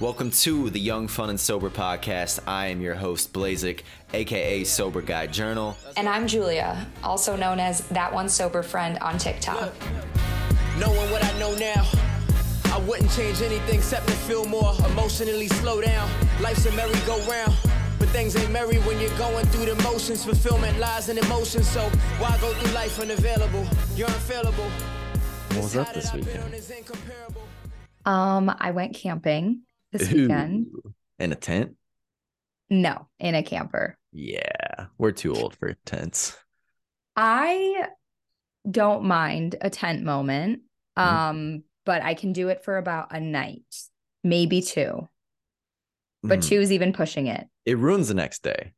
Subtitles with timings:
[0.00, 2.40] Welcome to the Young, Fun, and Sober podcast.
[2.48, 3.82] I am your host, Blazik,
[4.12, 5.76] aka Sober Guy Journal.
[5.96, 9.72] And I'm Julia, also known as That One Sober Friend on TikTok.
[10.80, 11.88] Knowing what I know now,
[12.72, 16.10] I wouldn't change anything except to feel more emotionally slow down.
[16.40, 17.54] Life's a merry-go-round.
[18.00, 20.24] But things ain't merry when you're going through the motions.
[20.24, 21.62] Fulfillment lies in emotion.
[21.62, 21.82] So
[22.18, 23.64] why go through life unavailable?
[23.94, 24.68] You're unfailable.
[25.50, 26.52] What was up this weekend?
[28.04, 29.62] Um, I went camping
[29.98, 30.66] this weekend.
[31.18, 31.76] In a tent?
[32.68, 33.96] No, in a camper.
[34.12, 36.36] Yeah, we're too old for tents.
[37.16, 37.88] I
[38.68, 40.62] don't mind a tent moment.
[40.98, 41.02] Mhm.
[41.02, 43.62] Um, but I can do it for about a night,
[44.22, 45.08] maybe two.
[46.22, 46.48] But Mhm.
[46.48, 47.46] two is even pushing it.
[47.66, 48.72] It ruins the next day.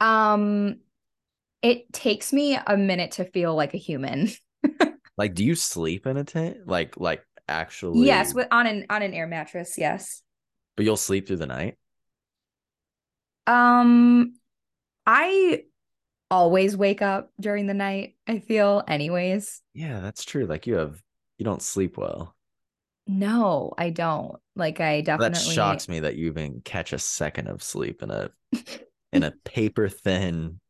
[0.00, 0.80] Um,
[1.62, 4.28] it takes me a minute to feel like a human.
[5.16, 6.66] Like, do you sleep in a tent?
[6.66, 8.06] Like, like actually?
[8.06, 10.22] Yes, with on an on an air mattress, yes.
[10.76, 11.76] But you'll sleep through the night.
[13.46, 14.34] Um,
[15.06, 15.64] I
[16.30, 19.62] always wake up during the night, I feel, anyways.
[19.74, 20.46] Yeah, that's true.
[20.46, 21.00] Like, you have
[21.38, 22.34] you don't sleep well.
[23.06, 24.36] No, I don't.
[24.56, 28.10] Like I definitely That shocks me that you even catch a second of sleep in
[28.10, 28.30] a
[29.12, 30.60] in a paper thin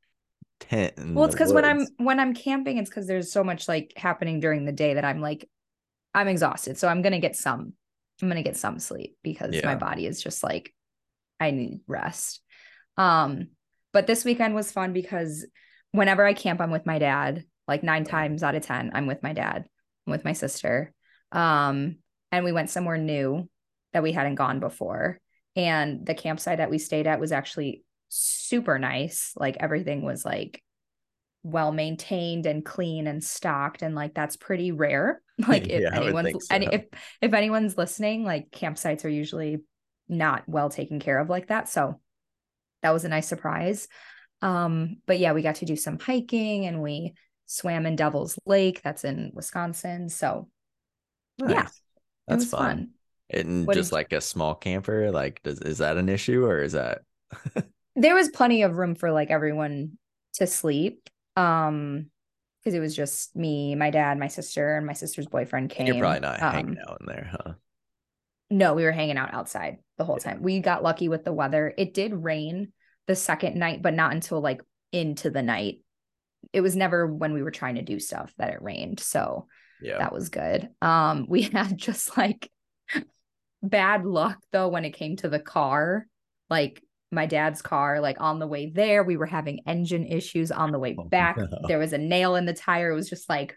[0.58, 0.94] tent.
[0.98, 4.40] Well, it's because when I'm when I'm camping, it's because there's so much like happening
[4.40, 5.48] during the day that I'm like,
[6.14, 6.78] I'm exhausted.
[6.78, 7.72] So I'm gonna get some,
[8.22, 10.72] I'm gonna get some sleep because my body is just like,
[11.40, 12.40] I need rest.
[12.96, 13.48] Um,
[13.92, 15.46] but this weekend was fun because
[15.92, 17.44] whenever I camp, I'm with my dad.
[17.66, 19.64] Like nine times out of ten, I'm with my dad,
[20.06, 20.92] I'm with my sister.
[21.32, 21.96] Um,
[22.30, 23.48] and we went somewhere new
[23.94, 25.18] that we hadn't gone before.
[25.56, 29.32] And the campsite that we stayed at was actually super nice.
[29.34, 30.62] Like everything was like
[31.44, 36.34] well maintained and clean and stocked and like that's pretty rare like if Yeah, anyone's
[36.40, 36.40] so.
[36.50, 36.86] any, if
[37.22, 39.60] if anyone's listening like campsites are usually
[40.08, 42.00] not well taken care of like that so
[42.82, 43.88] that was a nice surprise
[44.42, 47.14] um but yeah we got to do some hiking and we
[47.46, 50.48] swam in devil's lake that's in wisconsin so
[51.46, 51.80] yeah, Nice.
[52.28, 52.84] it that's fun.
[52.84, 52.90] fun
[53.30, 56.72] And What just like a small camper, like does is that an issue or is
[56.72, 57.02] that
[57.96, 59.98] there was plenty of room for like everyone
[60.34, 62.06] to sleep um
[62.60, 65.96] because it was just me my dad my sister and my sister's boyfriend came you're
[65.96, 67.52] probably not hanging Um, out in there, huh?
[68.50, 70.32] no we were hanging out outside the whole Yeah.
[70.32, 72.72] time we got lucky with the weather it did rain
[73.06, 74.60] the second night but not until like
[74.92, 75.80] into the night
[76.52, 79.46] it was never when we were trying to do stuff that it rained so
[79.80, 79.98] Yeah.
[79.98, 82.50] that was good um we had just like
[83.62, 86.06] bad luck though when it came to the car
[86.50, 86.82] like
[87.14, 90.78] my dad's car like on the way there we were having engine issues on the
[90.78, 91.36] way Oh, back.
[91.36, 91.46] no.
[91.68, 92.90] there was a nail in the tire.
[92.90, 93.56] It was just like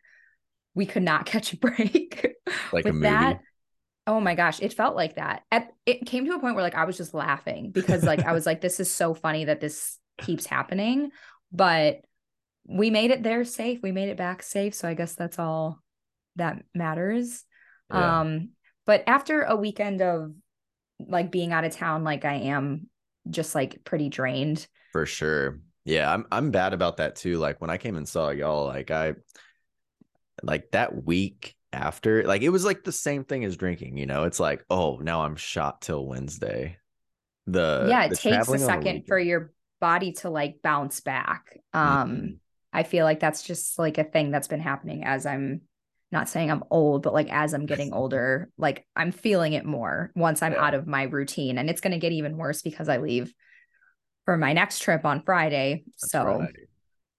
[0.75, 2.35] we could not catch a break
[2.72, 3.40] Like a with that.
[4.06, 5.44] oh my gosh it felt like that.
[5.51, 8.31] At, it came to a point where like i was just laughing because like i
[8.34, 11.12] was like this is so funny that this keeps happening
[11.51, 11.97] but
[12.69, 13.79] we made it there safe.
[13.81, 15.79] We made it back safe so i guess that's all
[16.35, 17.44] that matters.
[17.91, 18.19] Yeah.
[18.22, 18.50] um
[18.85, 20.34] but after a weekend of
[21.00, 22.89] like being out of town like i am
[23.30, 25.60] just like pretty drained For sure.
[25.86, 27.38] Yeah, I'm I'm bad about that too.
[27.38, 29.14] Like when I came and saw y'all, like I
[30.44, 34.24] like that week after, like it was like the same thing as drinking, you know.
[34.24, 36.78] It's like, oh, now I'm shot till Wednesday.
[37.46, 42.10] The yeah it the takes a second for your body to like bounce back um
[42.10, 42.40] Mhm.
[42.74, 45.62] I feel like that's just like a thing that's been happening as I'm
[46.12, 50.12] not saying I'm old, but like as I'm getting older, like I'm feeling it more
[50.16, 50.66] once I'm Yeah.
[50.66, 51.57] out of my routine.
[51.57, 53.34] And it's going to get even worse because I leave
[54.25, 55.84] for my next trip on Friday.
[56.01, 56.56] That's so, right.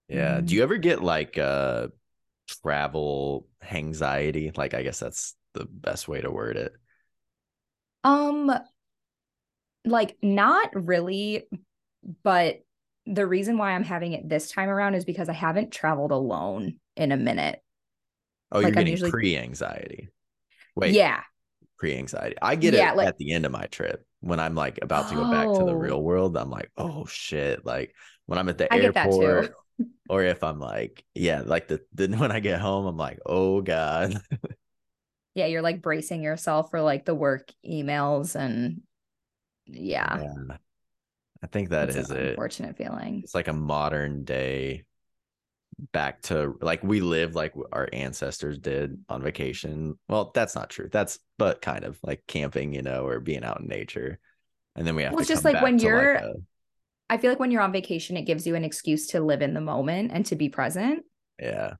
[0.08, 0.40] Yeah.
[0.40, 0.46] Mhm.
[0.46, 1.88] Do you ever get like uh
[2.64, 4.52] travel anxiety?
[4.56, 6.74] Like I guess that's the best way to word it.
[8.04, 8.50] um,
[9.84, 11.48] like not really,
[12.22, 12.60] but
[13.06, 16.78] the reason why I'm having it this time around is because I haven't traveled alone
[16.96, 17.62] in a minute.
[18.52, 20.08] Oh, Like, you're getting usually- pre-anxiety.
[20.76, 21.22] Wait, yeah.
[21.78, 22.36] pre-anxiety.
[22.40, 25.08] I get Yeah, it like- at the end of my trip when I'm like about
[25.10, 25.74] to go back to the Oh.
[25.74, 26.36] real world.
[26.36, 27.64] I'm like, oh shit!
[27.64, 27.94] Like
[28.26, 29.22] when I'm at the I get that too.
[29.22, 29.54] airport,
[30.08, 33.60] or if I'm like, yeah, like the then when I get home, I'm like, oh
[33.60, 34.20] god,
[35.34, 35.46] Yeah.
[35.46, 38.82] You're like bracing yourself for like the work emails and
[39.66, 40.20] yeah.
[40.22, 40.56] Yeah.
[41.42, 42.28] I think that It's is an it.
[42.30, 43.20] unfortunate feeling.
[43.22, 44.82] It's like a modern day
[45.92, 49.98] back to like we live like our ancestors did on vacation.
[50.08, 50.88] Well, that's not true.
[50.90, 54.18] That's but kind of like camping, you know, or being out in nature.
[54.76, 56.34] And then we have Well, to it's just like when you're- a-
[57.10, 59.54] I feel like when you're on vacation, it gives you an excuse to live in
[59.54, 61.04] the moment and to be present.
[61.40, 61.74] yeah.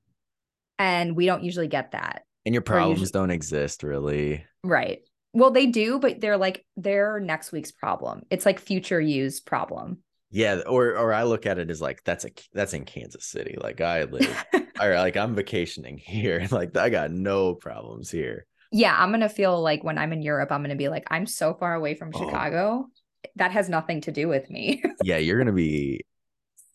[0.77, 2.23] And we don't usually get that.
[2.45, 4.45] And your problems usually- don't exist really.
[4.63, 5.01] Right.
[5.33, 8.23] Well, they do, but they're like they're next week's problem.
[8.31, 9.99] It's like future use problem.
[10.31, 13.57] Yeah, or or I look at it as like that's a that's in Kansas City.
[13.59, 14.45] Like I live,
[14.81, 16.47] or like I'm vacationing here.
[16.51, 18.45] Like I got no problems here.
[18.71, 21.53] Yeah, I'm gonna feel like when I'm in Europe, I'm gonna be like, I'm so
[21.55, 22.19] far away from Oh.
[22.19, 22.87] Chicago.
[23.35, 24.83] That has nothing to do with me.
[25.03, 26.05] yeah, you're gonna be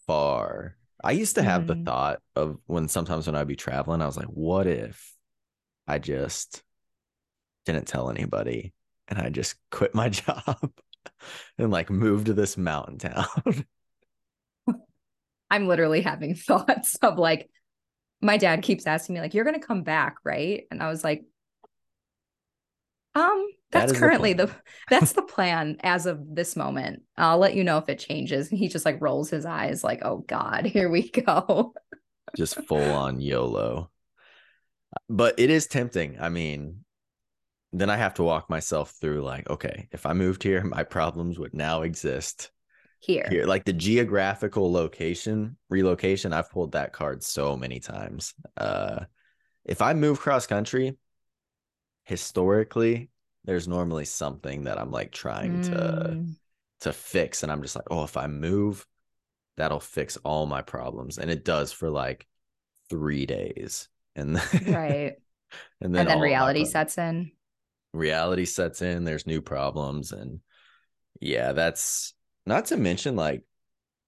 [0.07, 0.77] far.
[1.03, 1.85] I used to have the Mhm.
[1.87, 5.13] thought of when sometimes when I'd be traveling, I was like, what if
[5.87, 6.63] I just
[7.67, 8.73] didn't tell anybody
[9.09, 10.71] and I just quit my job
[11.59, 13.27] and like move to this mountain town?
[15.51, 17.49] I'm literally having thoughts of like,
[18.21, 20.65] my dad keeps asking me, like, you're gonna come back, right?
[20.71, 21.25] And I was like,
[23.15, 24.61] um, that's the currently the, plan.
[24.91, 27.03] that's the plan as of this moment.
[27.17, 28.51] I'll let you know if it changes.
[28.51, 31.75] And he just like rolls his eyes, like, oh God, here we go.
[32.37, 33.91] just full on YOLO.
[35.09, 36.19] But it is tempting.
[36.21, 36.84] I mean,
[37.81, 41.39] then I have to walk myself through like, okay, if I moved here, my problems
[41.39, 42.51] would now exist
[42.99, 43.31] Here.
[43.31, 43.47] here.
[43.47, 48.35] Like the geographical location, relocation, I've pulled that card so many times.
[48.57, 49.05] Uh
[49.65, 50.97] if I move cross country,
[52.05, 53.11] historically,
[53.45, 56.37] there's normally something that I'm like trying to Mm,
[56.81, 58.87] to fix and i'm just like oh if i move
[59.57, 62.27] that'll fix all my problems and it does for like
[62.91, 65.15] three days and then, right.
[65.81, 67.33] and then, and then reality sets in.
[67.95, 70.41] Reality sets in there's new problems and
[71.21, 72.13] yeah that's
[72.45, 73.43] not to mention like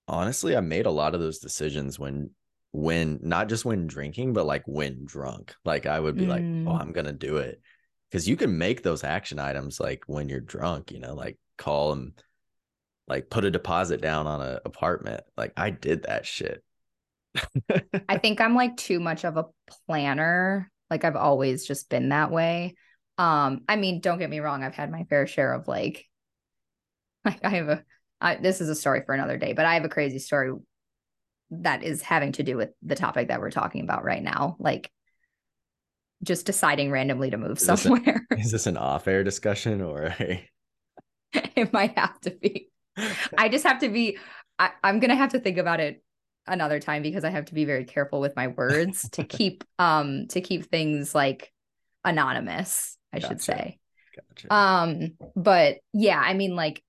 [0.09, 2.31] honestly i made a lot of those decisions when
[2.73, 6.69] when not just when drinking but like when drunk like i would be like Mm.
[6.69, 7.61] oh i'm gonna do it
[8.11, 11.93] because you can make those action items like when you're drunk you know like call
[11.93, 12.13] and
[13.09, 16.63] like put a deposit down on an apartment like i did that shit
[18.09, 19.45] I think I'm like too much of a
[19.87, 20.71] planner.
[20.89, 22.77] Like I've always just been that way.
[23.19, 26.07] Um, I mean, don't get me wrong, I've had my fair share of like
[27.25, 27.85] like I have a
[28.21, 30.53] I, this is a story for another day, but I have a crazy story
[31.51, 34.57] that is having to do with the topic that we're talking about right now.
[34.59, 34.91] Like
[36.23, 38.27] just deciding randomly to move Is this somewhere.
[38.33, 40.49] is this an off-air discussion or a
[41.33, 42.71] it might have to be.
[43.37, 44.19] I just have to be
[44.59, 46.03] I, I'm gonna have to think about it
[46.47, 50.27] another time because I have to be very careful with my words to keep um
[50.29, 51.53] to keep things like
[52.05, 53.79] anonymous, I should say.
[54.15, 54.55] Gotcha.
[54.55, 56.83] Um, but yeah, I mean like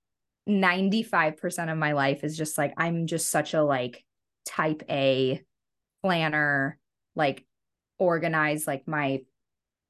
[0.48, 4.04] 95% of my life is just like I'm just such a like
[4.46, 5.42] type A
[6.02, 6.78] planner,
[7.14, 7.44] like
[7.98, 9.22] organized, like my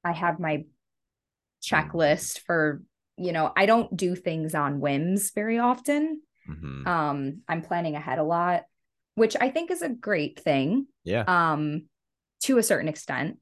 [0.03, 0.65] I have my
[1.61, 2.81] checklist for,
[3.17, 6.21] you know, I don't do things on whims very often.
[6.49, 6.87] Mhm.
[6.87, 8.63] Um, I'm planning ahead a lot,
[9.15, 11.83] which I think is a great thing yeah um
[12.41, 13.37] to a certain extent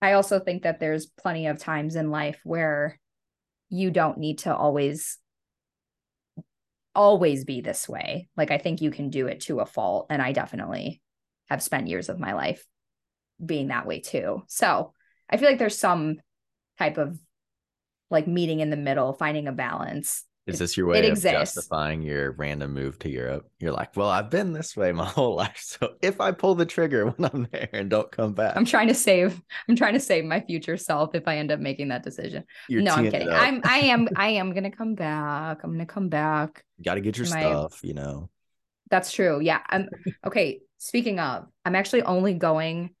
[0.00, 2.98] i also think that there's plenty of times in life where
[3.68, 5.18] you don't need to always
[6.94, 8.28] always be this way.
[8.36, 11.00] Like i think you can do it to a fault and i definitely
[11.48, 12.64] have spent years of my life
[13.44, 14.42] being that way too.
[14.48, 14.92] So
[15.30, 16.20] i feel like there's some
[16.78, 17.18] type of
[18.10, 21.54] like meeting in the middle finding a balance Is this your way it of exists.
[21.54, 23.48] justifying your random move to Europe?
[23.60, 25.58] You're like, well, I've been this way my whole life.
[25.60, 28.88] So if I pull the trigger when I'm there and don't come back, i'm trying
[28.88, 32.02] to save i'm trying to save my future self if i end up making that
[32.02, 33.28] decision you're no, I'm kidding.
[33.28, 35.60] I'm I am I am gonna come back.
[35.62, 36.64] I'm gonna come back.
[36.78, 38.30] You got to get your Am I- stuff, you know.
[38.90, 39.40] That's true.
[39.40, 39.60] Yeah.
[39.68, 39.88] I'm
[40.26, 40.60] okay.
[40.78, 42.94] Speaking of, I'm actually only going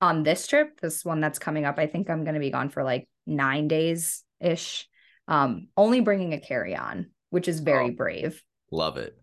[0.00, 1.78] on this trip, this one that's coming up.
[1.78, 4.88] I think I'm gonna be gone for like nine days ish.
[5.28, 7.96] Um, only bringing a carry-on, which is very Oh.
[7.96, 8.42] brave.
[8.70, 9.16] Love it.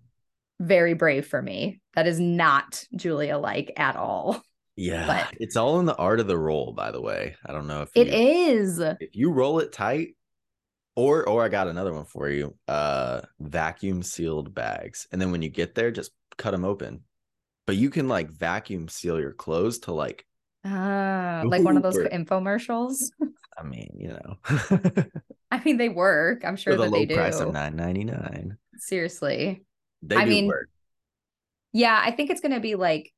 [0.59, 1.81] Very brave for me.
[1.95, 4.41] That is not Julia like at all.
[4.75, 6.73] Yeah, But- it's all in the art of the roll.
[6.73, 8.79] By the way, I don't know if It you, is.
[8.79, 10.15] if you roll it tight,
[10.95, 12.55] or or I got another one for you.
[12.67, 17.03] Uh, vacuum sealed bags, and then when you get there, just cut them open.
[17.67, 20.25] But you can like vacuum seal your clothes to like.
[20.65, 23.11] Uh, like one of those infomercials.
[23.57, 24.37] I mean, you know,
[25.51, 26.43] I mean, they work.
[26.45, 27.15] I'm sure for the that low they do.
[27.15, 28.57] price of nine ninety nine.
[28.77, 29.63] Seriously.
[30.01, 30.69] They I do mean, work.
[31.73, 33.11] Yeah, I think it's going to be like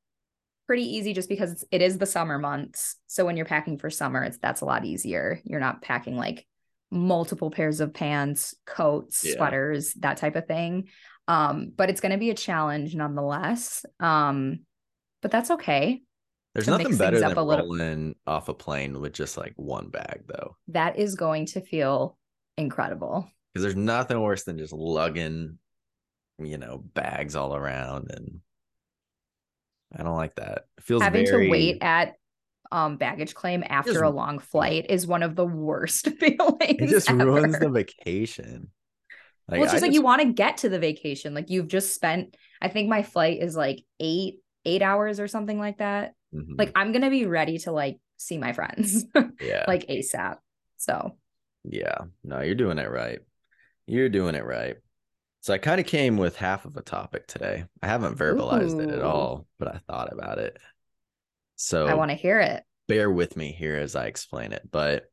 [0.66, 2.96] pretty easy just because it's, it is the summer months.
[3.06, 5.40] So when you're packing for summer, it's that's a lot easier.
[5.44, 6.46] You're not packing like
[6.90, 9.36] multiple pairs of pants, coats, Yeah.
[9.36, 10.88] sweaters, that type of thing.
[11.28, 13.84] Um, but it's going to be a challenge nonetheless.
[14.00, 14.60] Um,
[15.22, 16.02] but that's okay.
[16.56, 20.98] There's nothing better than rolling off a plane with just like one bag, though, That
[20.98, 22.16] is going to feel
[22.56, 23.30] incredible.
[23.52, 25.58] because there's nothing worse than just lugging,
[26.38, 28.40] you know, bags all around, and
[29.96, 30.66] I don't like that.
[30.78, 32.14] It feels Having very to wait at
[32.72, 36.36] um baggage claim after Just- a long flight is one of the worst feelings.
[36.60, 37.24] It just ever.
[37.26, 38.70] ruins the vacation.
[39.48, 41.32] well, it's I just like you want to get to the vacation.
[41.34, 45.58] Like you've just spent, I think my flight is like eight, eight hours or something
[45.60, 46.14] like that.
[46.36, 46.58] Mhm.
[46.58, 49.04] Like I'm gonna be ready to like see my friends
[49.40, 50.38] yeah, like ASAP.
[50.76, 51.16] So
[51.64, 51.98] yeah.
[52.22, 53.20] No, you're doing it right.
[53.86, 54.76] You're doing it right.
[55.40, 57.64] So I kind of came with half of a topic today.
[57.82, 60.58] I haven't verbalized it at all, but I thought about it.
[61.56, 62.64] So I want to hear it.
[62.88, 65.04] bear with me here as I explain it, but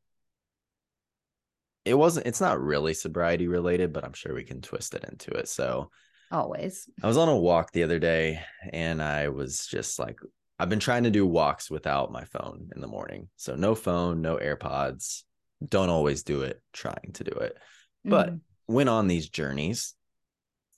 [1.85, 5.31] it wasn't it's not really sobriety related, but I'm sure we can twist it into
[5.31, 5.47] it.
[5.47, 5.91] So
[6.31, 6.89] Always.
[7.03, 10.19] I was on a walk the other day and I was just like
[10.59, 13.29] I've been trying to do walks without my phone in the morning.
[13.37, 15.23] So no phone, no AirPods.
[15.67, 17.57] Don't always do it, trying to do it.
[18.05, 18.39] But Mhm.
[18.67, 19.95] when on these journeys,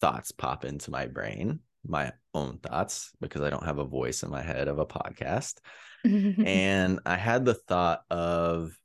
[0.01, 4.29] thoughts pop into my brain, my own thoughts, because I don't have a voice in
[4.29, 5.59] my head of a podcast.
[6.03, 8.77] and I had the thought of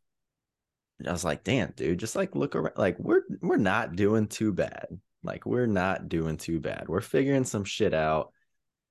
[1.06, 2.76] I was like, damn, dude, just like look around.
[2.76, 4.86] Like we're we're not doing too bad.
[5.22, 6.88] Like we're not doing too bad.
[6.88, 8.32] We're figuring some shit out.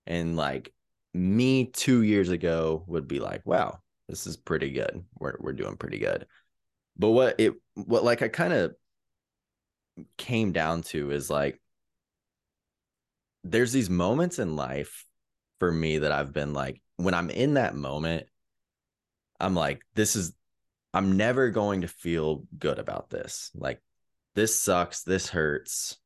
[0.07, 0.73] And like
[1.13, 5.03] me two years ago would be like, wow, this is pretty good.
[5.19, 6.25] We're we're doing pretty good.
[6.97, 8.75] But what it what like I kind of
[10.17, 11.61] came down to is like
[13.43, 15.05] there's these moments in life
[15.59, 18.27] for me that I've been like when I'm in that moment,
[19.39, 20.33] I'm like, this is
[20.93, 23.51] I'm never going to feel good about this.
[23.53, 23.81] Like
[24.35, 25.98] this sucks, this hurts.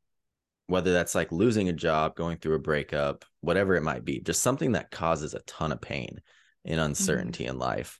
[0.73, 4.41] Whether that's like losing a job, going through a breakup, whatever it might be, just
[4.41, 6.19] something that causes a ton of pain
[6.65, 6.85] and mm-hmm.
[6.85, 7.99] uncertainty in life.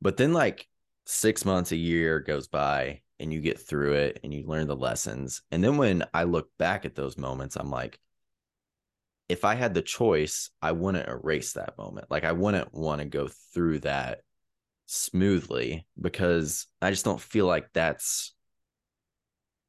[0.00, 0.66] But then like
[1.06, 4.74] 6 months a year goes by and you get through it and you learn the
[4.74, 5.42] lessons.
[5.52, 8.00] And then when I look back at those moments, I'm like
[9.28, 12.10] if I had the choice, I wouldn't erase that moment.
[12.10, 14.22] Like I wouldn't want to go through that
[14.86, 18.34] smoothly because I just don't feel like that's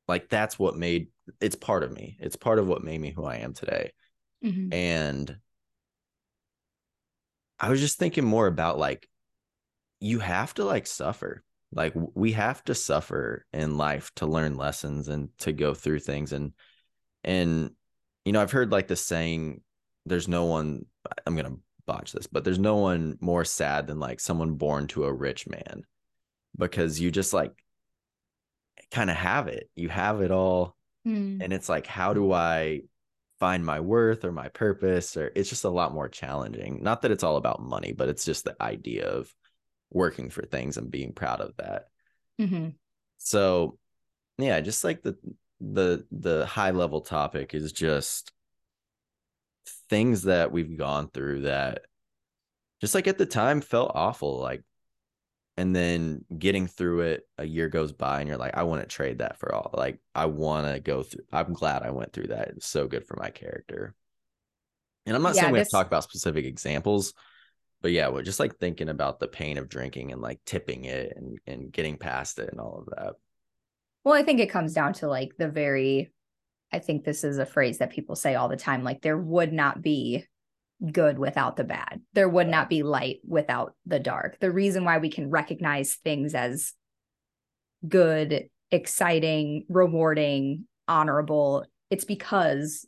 [0.08, 2.18] like that's what made it's part of me.
[2.20, 3.92] It's part of what made me who I am today.
[4.44, 4.74] Mhm.
[4.74, 5.38] And
[7.60, 9.08] I was just thinking more about like
[10.00, 11.44] you have to like suffer.
[11.72, 16.34] Like we have to suffer in life to learn lessons and to go through things
[16.34, 16.54] and
[17.24, 17.72] and
[18.26, 19.62] you know, I've heard like the saying
[20.06, 20.86] there's no one
[21.26, 24.88] I'm going to botch this, but there's no one more sad than like someone born
[24.88, 25.84] to a rich man
[26.58, 27.52] because you just like
[28.92, 29.70] kind of have it.
[29.76, 30.76] You have it all
[31.06, 31.44] Mm.
[31.44, 32.82] and it's like how do i
[33.40, 37.12] find my worth or my purpose or it's just a lot more challenging not that
[37.12, 39.34] it's all about money but it's just the idea of
[39.92, 41.88] working for things and being proud of that
[42.40, 42.76] Mhm.
[43.18, 43.78] so
[44.38, 45.18] yeah just like the
[45.60, 48.32] the the high level topic is just
[49.90, 51.84] things that we've gone through that
[52.82, 54.64] just like at the time felt awful like
[55.58, 58.88] and then getting through it a year goes by and you're like i want to
[58.88, 62.28] trade that for all like i want to go through i'm glad i went through
[62.28, 63.94] that it's so good for my character.
[65.06, 67.14] And i'm not Yeah, saying we have to talk about specific examples
[67.82, 71.14] but yeah we're just like thinking about the pain of drinking and like tipping it
[71.18, 73.16] and and getting past it and all of that.
[74.04, 76.12] Well, I think it comes down to like the very,
[76.72, 79.54] I think this is a phrase that people say all the time like, there would
[79.54, 80.26] not be
[80.92, 82.02] good without the bad.
[82.14, 84.40] There would not be light without the dark.
[84.40, 86.74] The reason why we can recognize things as
[87.88, 92.88] good, exciting, rewarding, honorable, it's because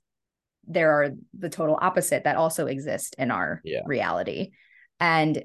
[0.67, 3.81] there are the total opposite that also exist in our Yeah.
[3.85, 4.51] reality.
[4.99, 5.43] And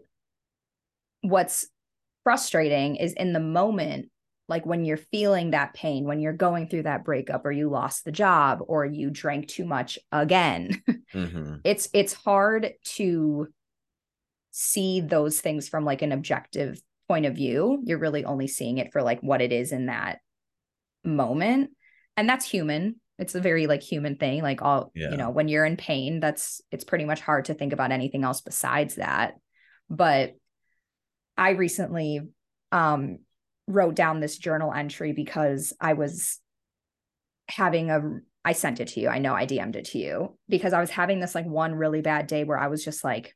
[1.20, 1.68] what's
[2.24, 4.10] frustrating is in the moment
[4.50, 8.04] like when you're feeling that pain, when you're going through that breakup or you lost
[8.04, 13.48] the job or you drank too much again, hmm it's it's hard to
[14.50, 17.80] see those things from like an objective point of view.
[17.84, 20.18] You're really only seeing it for like what it is in that
[21.04, 21.70] moment.
[22.16, 22.96] And that's human.
[23.18, 24.42] It's a very like human thing.
[24.42, 25.10] Like all, Yeah.
[25.10, 28.24] you know, when you're in pain, that's it's pretty much hard to think about anything
[28.24, 29.34] else besides that.
[29.88, 30.34] But
[31.36, 32.20] I recently
[32.72, 33.18] um
[33.70, 36.38] wrote down this journal entry because I was
[37.48, 39.08] having a I sent it to you.
[39.08, 42.00] I know I DM'd it to you because I was having this like one really
[42.00, 43.34] bad day where I was just like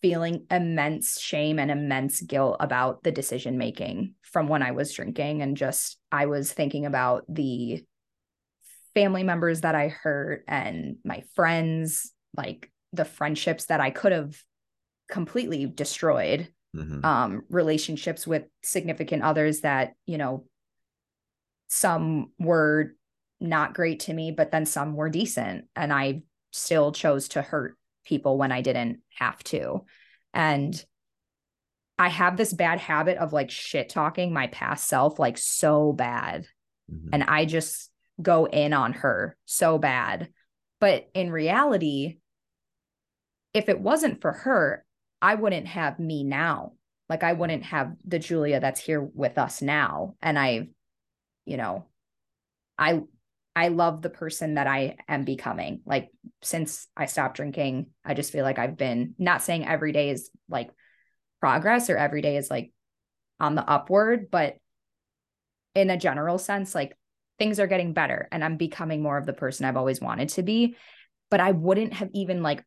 [0.00, 5.42] feeling immense shame and immense guilt about the decision making from when I was drinking
[5.42, 7.84] and just I was thinking about the
[8.94, 14.36] family members that I hurt and my friends, like the friendships that I could have
[15.10, 20.44] completely destroyed hmm um relationships with significant others that you know
[21.68, 22.94] some were
[23.40, 27.76] not great to me but then some were decent and i still chose to hurt
[28.04, 29.84] people when i didn't have to
[30.32, 30.84] and
[31.98, 36.46] I have this bad habit of like shit talking my past self like so bad.
[36.92, 37.08] Mhm.
[37.12, 37.90] And I just
[38.20, 40.28] go in on her so bad.
[40.78, 42.18] But in reality,
[43.54, 44.84] if it wasn't for her,
[45.20, 46.72] I wouldn't have me now.
[47.08, 50.16] Like I wouldn't have the Julia that's here with us now.
[50.20, 50.68] And I,
[51.44, 51.86] you know,
[52.78, 53.02] I
[53.54, 55.80] I love the person that I am becoming.
[55.86, 56.10] Like
[56.42, 60.30] since I stopped drinking, I just feel like I've been not saying every day is
[60.48, 60.70] like
[61.40, 62.72] progress or every day is like
[63.40, 64.56] on the upward, but
[65.74, 66.98] in a general sense, like
[67.38, 70.42] things are getting better and I'm becoming more of the person I've always wanted to
[70.42, 70.76] be.
[71.30, 72.62] But I wouldn't have even like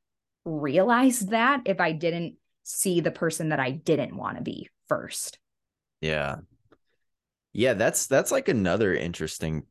[0.45, 5.39] realized that if I didn't see the person that I didn't want to be first.
[6.01, 6.37] Yeah.
[7.51, 9.63] Yeah, that's that's like another interesting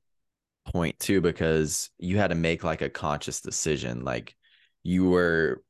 [0.66, 4.36] point too because you had to make like a conscious decision like
[4.82, 5.62] you were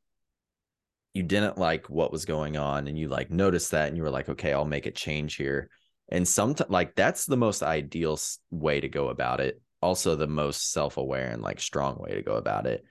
[1.15, 4.11] you didn't like what was going on and you like noticed that and you were
[4.11, 5.71] like okay, I'll make a change here.
[6.11, 8.19] And sometimes like that's the most ideal
[8.51, 9.61] way to go about it.
[9.81, 12.85] Also the most self-aware and like strong way to go about it.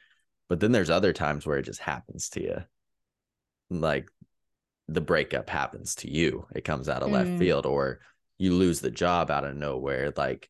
[0.49, 2.57] But then there's other times where it just happens to you.
[3.69, 4.09] Like
[4.87, 6.47] the breakup happens to you.
[6.55, 7.39] It comes out of left Mm.
[7.39, 7.99] field or
[8.37, 10.49] you lose the job out of nowhere like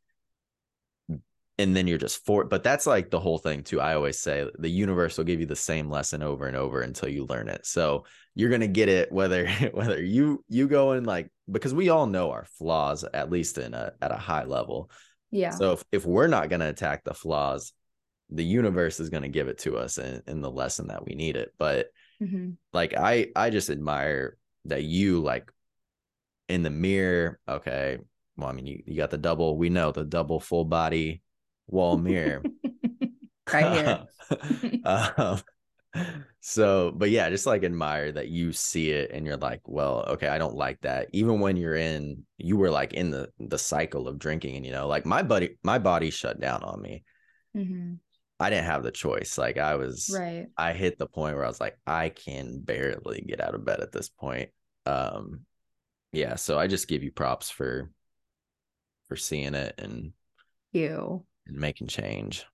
[1.59, 3.81] and then you're just for but that's like the whole thing too.
[3.81, 7.09] I always say the universe will give you the same lesson over and over until
[7.09, 7.65] you learn it.
[7.65, 11.89] So you're going to get it whether whether you you go in like because we
[11.89, 14.91] all know our flaws at least in a at a high level.
[15.31, 15.49] Yeah.
[15.49, 17.73] So if, if we're not going to attack the flaws,
[18.29, 21.15] the universe is going to give it to us in, in the lesson that we
[21.15, 21.53] need it.
[21.57, 21.87] But
[22.21, 22.57] Mhm.
[22.73, 25.51] like I I just admire that you like
[26.49, 27.97] in the mirror, okay.
[28.35, 31.21] Well, I mean you, you got the double, we know the double full body
[31.67, 32.43] wall mirror.
[33.53, 34.81] right here.
[34.83, 35.41] um,
[36.41, 40.27] so but yeah, just like admire that you see it and you're like, well, okay,
[40.27, 41.07] I don't like that.
[41.13, 44.71] Even when you're in you were like in the the cycle of drinking and you
[44.71, 47.03] know, like my buddy my body shut down on me.
[47.55, 47.99] Mhm.
[48.39, 49.37] I didn't have the choice.
[49.37, 50.47] Like I was Right.
[50.57, 53.79] I hit the point where I was like, I can barely get out of bed
[53.79, 54.49] at this point.
[54.85, 55.41] Um,
[56.11, 57.91] yeah, so I just give you props for
[59.07, 60.11] for seeing it and,
[60.71, 61.25] You.
[61.47, 62.45] and making change.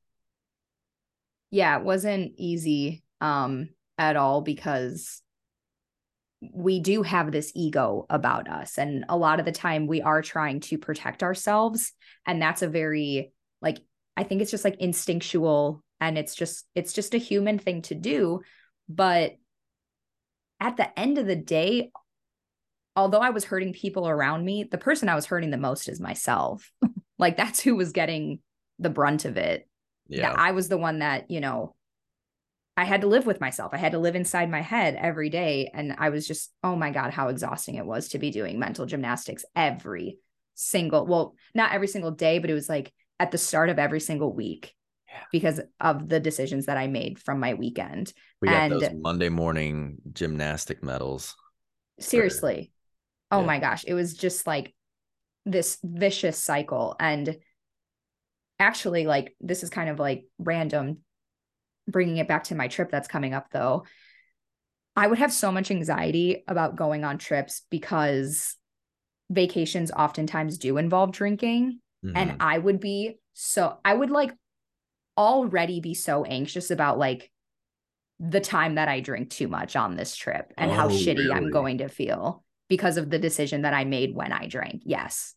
[1.51, 5.21] yeah it wasn't easy um at all because
[6.53, 10.21] we do have this ego about us and a lot of the time we are
[10.21, 11.93] trying to protect ourselves
[12.25, 13.31] and that's a very
[13.62, 13.77] like
[14.17, 17.95] i think it's just like instinctual and it's just it's just a human thing to
[17.95, 18.41] do
[18.87, 19.33] but
[20.59, 21.91] at the end of the day
[22.95, 25.99] although i was hurting people around me the person i was hurting the most is
[25.99, 26.71] myself
[27.17, 28.39] like that's who was getting
[28.79, 29.67] the brunt of it
[30.19, 30.33] Yeah.
[30.37, 31.75] I was the one that, you know,
[32.75, 33.71] I had to live with myself.
[33.73, 35.71] I had to live inside my head every day.
[35.73, 38.85] And I was just, oh my God, how exhausting it was to be doing mental
[38.85, 40.17] gymnastics every
[40.55, 44.01] single, well, not every single day, but it was like at the start of every
[44.01, 44.73] single week
[45.13, 45.19] Yeah.
[45.32, 48.13] because of the decisions that I made from my weekend.
[48.41, 51.36] we got and- those Monday morning gymnastic medals.
[51.99, 52.71] Seriously.
[53.32, 53.45] Oh Yeah.
[53.45, 53.84] my gosh.
[53.86, 54.73] It was just like
[55.45, 56.95] this vicious cycle.
[56.99, 57.38] And
[58.60, 60.99] actually, like, this is kind of like random,
[61.88, 63.86] bringing it back to my trip that's coming up though.
[64.95, 68.56] I would have so much anxiety about going on trips because
[69.30, 71.80] vacations oftentimes do involve drinking.
[72.15, 72.38] And Mhm.
[72.41, 74.34] I would be so, I would like
[75.17, 77.32] already be so anxious about like
[78.19, 81.49] the time that I drink too much on this trip and how Oh, shitty I'm
[81.49, 84.84] going to feel because of the decision that I made when I drank.
[84.86, 85.36] Yes.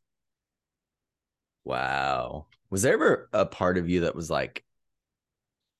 [1.64, 2.46] wow.
[2.70, 4.64] Was there ever a part of you that was like,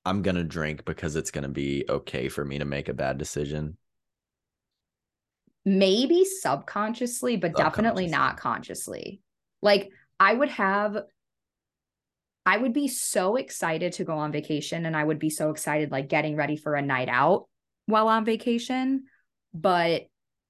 [0.05, 3.77] I'm gonna drink because it's gonna be okay for me to make a bad decision?
[5.65, 9.21] Maybe subconsciously, but definitely not consciously.
[9.61, 10.97] Like I would have
[12.47, 15.91] I would be so excited to go on vacation and I would be so excited
[15.91, 17.47] like getting ready for a night out
[17.87, 19.03] while on vacation,
[19.53, 20.03] but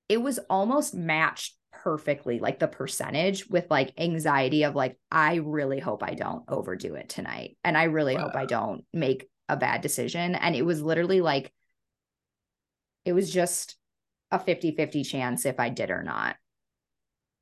[0.07, 5.79] it was almost matched perfectly like the percentage with like anxiety of like I really
[5.79, 9.81] hope I don't overdo it tonight and I really hope I don't make a bad
[9.81, 11.51] decision and it was literally like
[13.05, 13.75] it was just
[14.29, 16.35] a 50-50 chance if I did or not.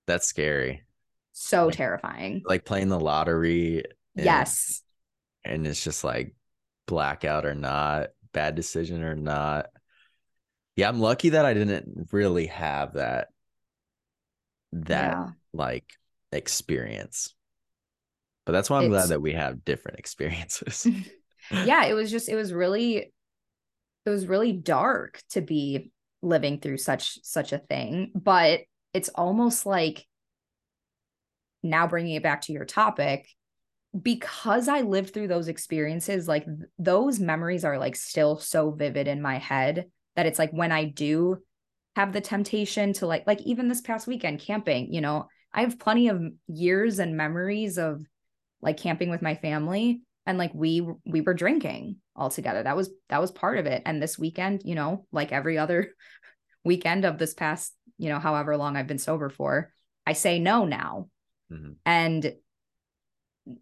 [0.08, 0.84] That's scary.
[1.34, 2.42] So Like- terrifying.
[2.46, 3.84] Like playing the lottery.
[4.16, 4.82] And- Yes.
[5.44, 6.36] and it's just like
[6.88, 9.68] blackout or not, bad decision or not.
[10.76, 13.30] Yeah, I'm lucky that I didn't really have that
[14.74, 15.30] that Yeah.
[15.54, 15.94] like
[16.32, 17.34] experience.
[18.46, 20.86] But that's why I'm It's- glad that we have different experiences.
[21.52, 22.98] yeah it was just it was really
[24.06, 25.92] it was really dark to be
[26.24, 28.62] living through such such a thing but
[28.94, 30.08] it's almost like
[31.62, 33.28] now bringing it back to your topic
[34.02, 39.08] because I lived through those experiences, like th- those memories are like still so vivid
[39.08, 41.38] in my head that it's like when I do
[41.96, 45.80] have the temptation to like, like even this past weekend camping, you know, I have
[45.80, 48.02] plenty of years and memories of
[48.62, 52.64] like camping with my family and like we we were drinking all together.
[52.64, 53.84] That was that was part of it.
[53.86, 55.94] And this weekend, you know, like every other
[56.66, 59.72] weekend of this past, you know, however long I've been sober for,
[60.06, 61.08] I say no now.
[61.52, 61.74] Mm-hmm.
[61.86, 62.34] And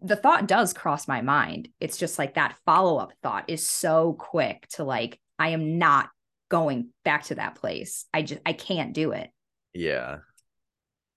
[0.02, 1.68] the thought does cross my mind.
[1.80, 6.08] It's just like that follow up thought is so quick to like, I am not
[6.48, 8.06] going back to that place.
[8.14, 9.30] I just, I can't do it.
[9.74, 10.18] Yeah.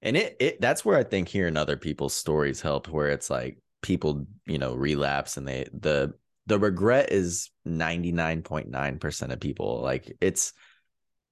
[0.01, 3.58] And it, it, that's where I think hearing other people's stories helped, where it's like
[3.82, 6.13] people, you know, relapse and they, the,
[6.45, 9.82] the regret is 99.9% of people.
[9.82, 10.53] Like it's,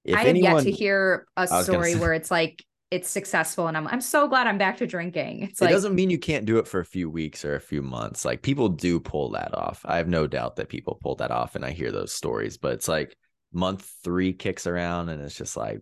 [0.04, 3.66] if I have anyone, yet to hear a story say, where it's like it's successful
[3.66, 5.42] and I'm I'm so glad I'm back to drinking.
[5.42, 7.60] It's it like, doesn't mean you can't do it for a few weeks or a
[7.60, 8.24] few months.
[8.24, 9.80] Like people do pull that off.
[9.84, 12.74] I have no doubt that people pull that off and I hear those stories, but
[12.74, 13.16] it's like
[13.52, 15.80] month 3 kicks around and it's just like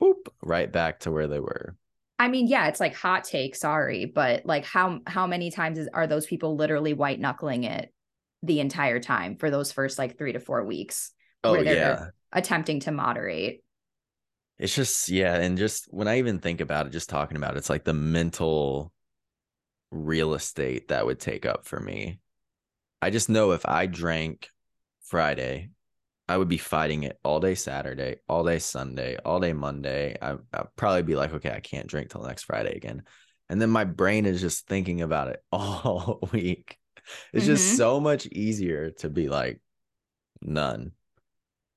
[0.00, 1.76] boop right back to where they were.
[2.20, 5.88] I mean, yeah, it's like hot take, sorry, but like how how many times is,
[5.92, 7.92] are those people literally white knuckling it
[8.44, 11.10] the entire time for those first like 3 to 4 weeks?
[11.42, 12.06] Oh yeah.
[12.32, 13.62] attempting to moderate
[14.58, 17.58] it's just yeah and just when i even think about it just talking about it,
[17.58, 18.92] it's like the mental
[19.90, 22.18] real estate that would take up for me.
[23.00, 24.48] I just know if i drank
[25.02, 25.70] friday
[26.28, 30.16] i would be fighting it all day saturday all day sunday all day monday.
[30.20, 33.02] I, i'd probably be like okay i can't drink till next friday again.
[33.48, 36.78] And then my brain is just thinking about it all week.
[37.32, 37.54] It's mm-hmm.
[37.54, 39.60] just so much easier to be like
[40.40, 40.92] none.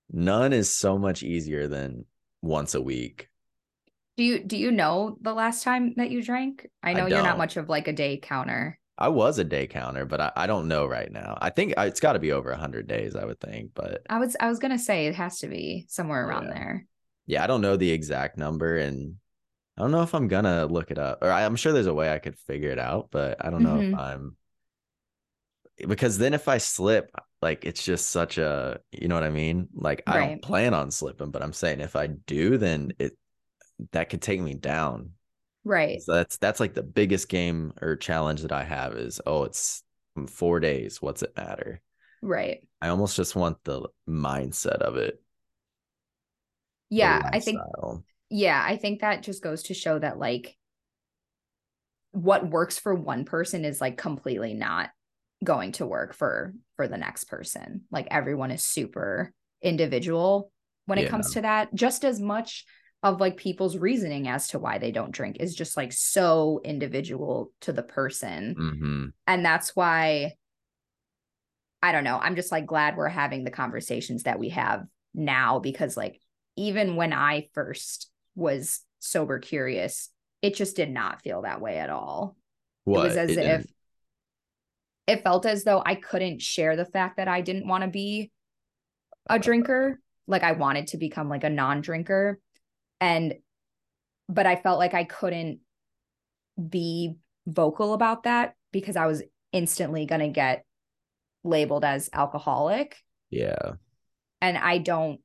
[0.10, 2.06] None is so much easier than
[2.48, 3.30] once a week.
[4.18, 6.68] Do you do you know the last time that you drank?
[6.82, 8.80] I know I you're not much of like a day counter.
[8.98, 11.38] I was a day counter, but I, I don't know right now.
[11.40, 13.72] I think it's got to be over hundred days, I would think.
[13.76, 16.54] But I was I was gonna say it has to be somewhere around yeah.
[16.54, 16.86] there.
[17.28, 19.16] Yeah, I don't know the exact number, and
[19.78, 21.20] I don't know if I'm gonna look it up.
[21.22, 23.64] Or I, am sure there's a way I could figure it out, but I don't
[23.64, 23.94] know mm-hmm.
[23.94, 24.38] if I'm
[25.88, 29.68] because then if I slip, like it's just such a you know what I mean?
[29.74, 33.18] Like I don't plan on slipping, but I'm saying if I do, then it
[33.92, 35.12] that could take me down.
[35.64, 36.02] Right.
[36.02, 39.84] So that's that's like the biggest game or challenge that I have is oh it's
[40.28, 41.02] four days.
[41.02, 41.82] What's it matter?
[42.22, 42.68] Right.
[42.82, 45.22] I almost just want the mindset of it.
[46.90, 47.60] Yeah, I think
[48.30, 50.58] yeah, I think that just goes to show that like
[52.12, 54.90] what works for one person is like completely not
[55.44, 60.52] going to work for for the next person like everyone is super individual
[60.86, 61.10] when it yeah.
[61.10, 62.66] comes to that just as much
[63.04, 67.52] of like people's reasoning as to why they don't drink is just like so individual
[67.62, 69.06] to the person mm-hmm.
[69.28, 70.34] and that's why
[71.84, 75.60] i don't know i'm just like glad we're having the conversations that we have now
[75.60, 76.20] because like
[76.56, 80.10] even when i first was sober curious
[80.42, 82.36] it just did not feel that way at all
[82.86, 83.02] what?
[83.02, 83.68] it was as it if
[85.08, 88.32] it felt as though I couldn't share the fact that I didn't want to be
[89.30, 90.00] a drinker.
[90.28, 92.40] Like I wanted to become like a non-drinker.
[93.00, 93.36] And
[94.30, 95.60] but I felt like I couldn't
[96.70, 97.16] be
[97.46, 100.66] vocal about that because I was instantly going to get
[101.46, 102.98] labeled as alcoholic.
[103.30, 103.74] Yeah.
[104.42, 105.22] And I don't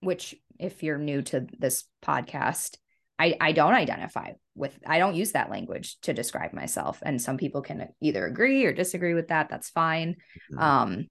[0.00, 2.76] which if you're new to this podcast,
[3.20, 7.02] I I don't identify with I don't use that language to describe myself.
[7.02, 9.50] And some people can either agree or disagree with that.
[9.50, 10.16] That's fine.
[10.52, 10.58] Mm-hmm.
[10.58, 11.06] um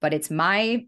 [0.00, 0.86] but it's my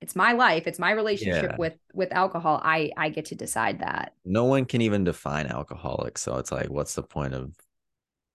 [0.00, 0.66] it's my life.
[0.66, 1.56] It's my relationship yeah.
[1.56, 2.60] with with alcohol.
[2.62, 4.12] I I get to decide that.
[4.24, 6.18] No one can even define alcoholic.
[6.18, 7.54] So it's like what's the point of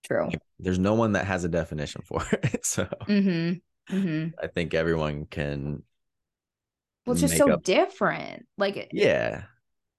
[0.06, 0.28] true.
[0.28, 2.66] Like, there's no one that has a definition for it.
[2.66, 3.96] So mm-hmm.
[3.96, 4.40] Mm-hmm.
[4.42, 5.84] I think everyone can
[7.06, 7.64] well it's just so up...
[7.64, 8.46] different.
[8.58, 9.44] Like yeah.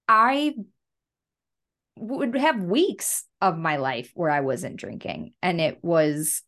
[0.07, 0.55] I
[1.97, 5.33] would have weeks of my life where I wasn't drinking.
[5.41, 6.41] And it was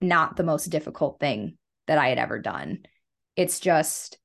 [0.00, 2.80] not the most difficult thing that I had ever done.
[3.36, 4.18] It's just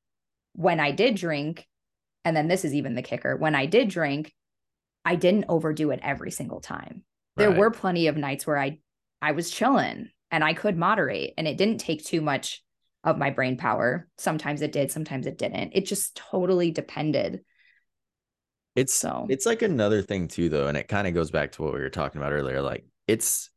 [0.53, 1.67] when I did drink,
[2.25, 4.33] and then this is even the kicker when I did drink,
[5.05, 7.03] I didn't overdo it every single time.
[7.37, 8.79] There were plenty of nights where I
[9.21, 12.63] I was chilling and I could moderate and it didn't take too much
[13.03, 14.07] of my brain power.
[14.17, 15.71] Sometimes it did, sometimes it didn't.
[15.73, 17.41] It just totally depended
[18.77, 21.63] it's so it's like another thing too, though, and it kind of goes back to
[21.63, 22.61] what we were talking about earlier.
[22.61, 23.49] Like it's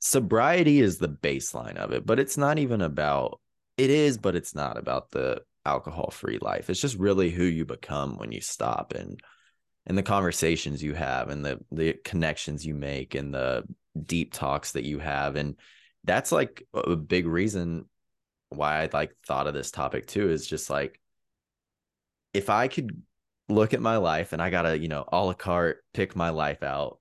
[0.00, 3.40] sobriety is the baseline of it, but it's not even about
[3.78, 6.68] it is, but it's not about the alcohol free life.
[6.68, 8.92] It's just really who you become when you stop.
[8.92, 9.22] And
[9.86, 13.62] and the conversations you have and the the connections you make and the
[14.04, 15.56] deep talks that you have and
[16.04, 17.86] that's like a big reason
[18.50, 21.00] why I like thought of this topic too is just like
[22.34, 23.02] if I could
[23.48, 26.62] look at my life and I gotta, you know, a la carte pick my life
[26.62, 26.98] out,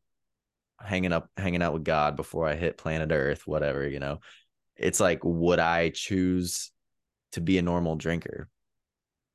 [0.79, 4.19] hanging up, hanging out with God before I hit planet Earth, whatever, you know,
[4.75, 6.71] it's like, would I choose
[7.31, 8.49] to be a normal drinker?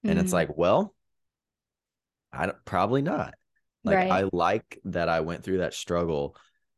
[0.02, 0.24] And mm-hmm.
[0.24, 0.94] it's like, well,
[2.32, 3.34] I don't, probably not.
[3.82, 4.10] Like, right.
[4.10, 6.36] I like that I went through that struggle.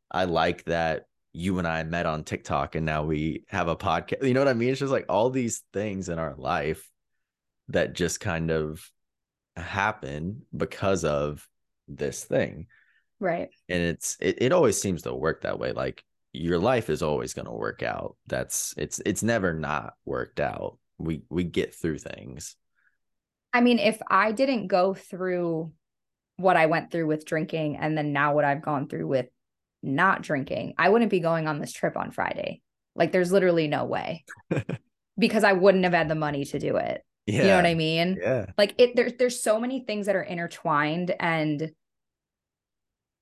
[0.09, 4.25] I like that you and I met on TikTok and now we have a podcast.
[4.25, 4.69] You know what I mean?
[4.69, 6.89] It's just like all these things in our life
[7.69, 8.89] that just kind of
[9.55, 11.47] happen because of
[11.87, 12.67] this thing.
[13.19, 13.49] Right.
[13.69, 15.71] And it's it, it always seems to work that way.
[15.71, 18.17] Like your life is always going to work out.
[18.27, 20.77] That's it's it's never not worked out.
[20.97, 22.55] We we get through things.
[23.53, 25.71] I mean, if I didn't go through
[26.37, 29.27] what I went through with drinking and then now what I've gone through with
[29.83, 32.61] not drinking, I wouldn't be going on this trip on Friday.
[32.95, 34.25] Like there's literally no way.
[35.17, 37.03] because I wouldn't have had the money to do it.
[37.25, 37.41] Yeah.
[37.41, 38.17] You know what I mean?
[38.21, 38.45] Yeah.
[38.57, 41.71] Like it there's there's so many things that are intertwined and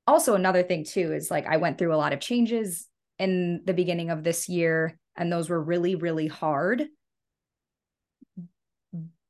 [0.08, 2.88] also another thing too is like I went through a lot of changes
[3.20, 6.88] in the beginning of this year and those were really really hard.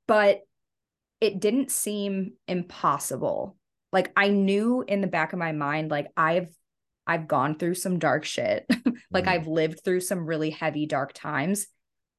[0.07, 0.41] But
[1.19, 3.57] it didn't seem impossible.
[3.91, 6.49] Like I knew in the back of my mind like I've
[7.05, 8.65] I've gone through some dark shit.
[9.11, 9.29] like mm.
[9.29, 11.67] I've lived through some really heavy, dark times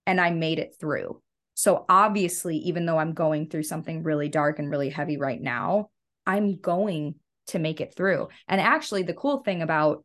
[0.07, 1.23] and I made it through.
[1.63, 5.91] So obviously, even though I'm going through something really dark and really heavy right now,
[6.27, 7.15] I'm going
[7.47, 8.31] to make it through.
[8.49, 10.05] And actually, the cool thing about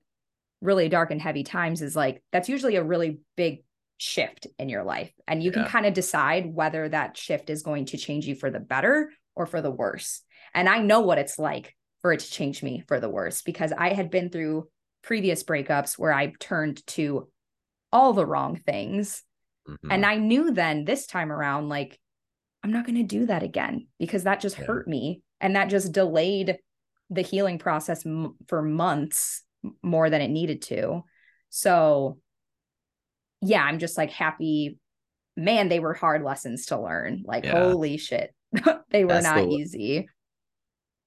[0.61, 3.63] really dark and heavy times is like that's usually a really big
[3.97, 5.11] shift in your life.
[5.27, 5.63] And you yeah.
[5.63, 9.09] can kind of decide whether that shift is going to change you for the better
[9.35, 10.21] or for the worse.
[10.53, 13.73] And I know what it's like for it to change me for the worse because
[13.75, 14.67] I had been through
[15.01, 17.29] previous breakups where I turned to
[17.91, 19.23] all the wrong things.
[19.67, 19.91] Mm-hmm.
[19.91, 21.99] And I knew then this time around, like,
[22.63, 24.65] I'm not going to do that again because that just yeah.
[24.65, 25.21] hurt me.
[25.39, 26.57] And that just delayed
[27.09, 29.43] the healing process m- for months
[29.83, 31.03] more than it needed to.
[31.49, 32.17] So,
[33.41, 34.79] yeah, I'm just like happy.
[35.35, 37.23] Man, they were hard lessons to learn.
[37.25, 37.51] Like, yeah.
[37.51, 38.33] holy shit,
[38.89, 40.07] they were That's not the, easy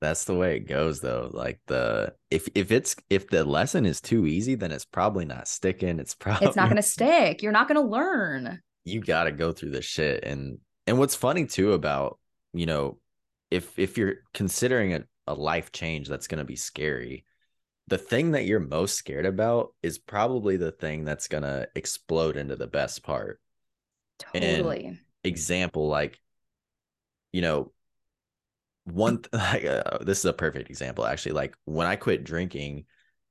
[0.00, 1.30] that's the way it goes though.
[1.32, 5.48] Like the if if it's if the lesson is too easy then it's probably not
[5.48, 5.98] sticking.
[5.98, 7.42] It's probably it's not going to stick.
[7.42, 8.60] You're not going to learn.
[8.84, 10.24] You got to go through this shit.
[10.24, 12.18] And and what's funny too about
[12.52, 12.98] you know
[13.50, 17.24] if if you're considering a, a life change that's going to be scary
[17.90, 22.36] the thing that you're most scared about is probably the thing that's going to explode
[22.36, 23.40] into the best part.
[24.20, 24.86] Totally.
[24.86, 26.18] and example like
[27.32, 27.72] you know
[28.84, 32.84] one like uh, this is a perfect example actually like when i quit drinking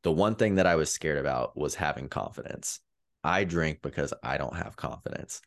[0.03, 2.79] the one thing that i was scared about was having confidence.
[3.23, 5.41] I drink because i don't have confidence.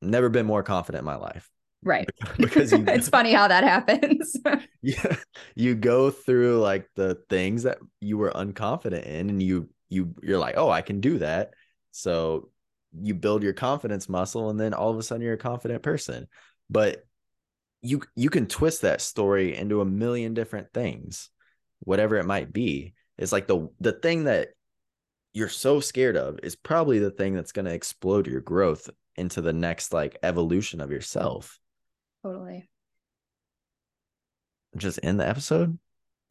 [0.00, 1.50] Never been more confident in my life.
[1.82, 2.08] Right.
[2.38, 4.36] Because you, it's funny how that happens.
[4.82, 5.16] Yeah
[5.54, 10.38] you go through like the things that you were unconfident in and you you you're
[10.38, 11.52] like oh i can do that.
[11.90, 12.50] So
[12.98, 16.28] you build your confidence muscle and then all of a sudden you're a confident person.
[16.70, 17.04] But
[17.82, 21.30] you you can twist that story into a million different things
[21.80, 22.94] whatever it might be.
[23.16, 24.48] It's like the the thing that
[25.32, 29.40] you're so scared of is probably the thing that's going to explode your growth into
[29.40, 31.58] the next like evolution of yourself.
[32.22, 32.68] Totally.
[34.76, 35.78] Just end the episode?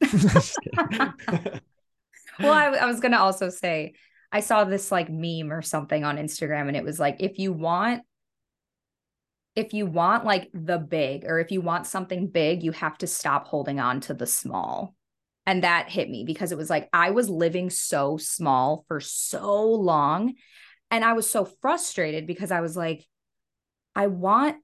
[2.40, 3.94] Well I, I was going to also say
[4.30, 7.52] i saw this like meme or something on instagram and it was like if you
[7.52, 8.02] want
[9.54, 13.06] if you want like the big or if you want something big, you have to
[13.06, 14.94] stop holding on to the small.
[15.46, 19.64] And that hit me because it was like I was living so small for so
[19.64, 20.34] long.
[20.90, 23.06] And I was so frustrated because I was like,
[23.94, 24.56] I want,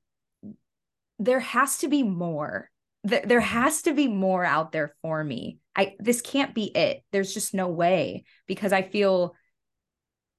[1.18, 2.70] there has to be more.
[3.03, 3.40] There mm-hmm.
[3.40, 5.59] has to be more out there for me.
[5.77, 7.03] I this can't be it.
[7.11, 9.35] There's just no way because I feel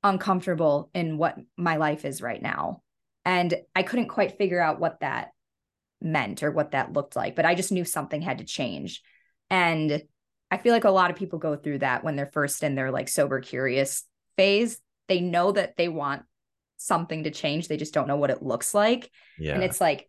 [0.03, 2.81] uncomfortable in what my life is right now.
[3.25, 5.31] And I couldn't quite figure out what that
[6.01, 9.01] meant or what that looked like, but I just knew something had to change.
[9.49, 10.03] And
[10.51, 12.91] I feel like a lot of people go through that when they're first in their
[12.91, 14.03] like sober curious
[14.37, 14.79] phase.
[15.07, 16.23] They know that they want
[16.77, 19.09] something to change, they just don't know what it looks like.
[19.39, 19.53] Yeah.
[19.55, 20.07] And it's like,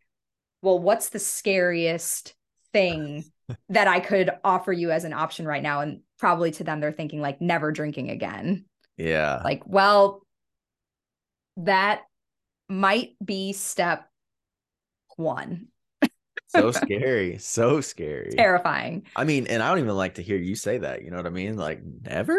[0.63, 2.35] well, what's the scariest
[2.73, 3.25] thing
[3.69, 5.81] that I could offer you as an option right now?
[5.81, 8.65] And probably to them, they're thinking like never drinking again.
[8.97, 9.41] Yeah.
[9.45, 10.23] Like, well,
[11.59, 12.03] that
[12.69, 14.09] might be step
[15.17, 15.69] one.
[16.49, 17.39] so scary.
[17.39, 18.33] So scary.
[18.37, 19.07] Terrifying.
[19.17, 21.03] I mean, and I don't even like to hear you say that.
[21.03, 21.57] You know what I mean?
[21.57, 22.37] Like never.